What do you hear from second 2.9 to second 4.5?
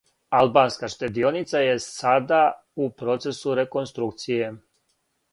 процесу реконструкције.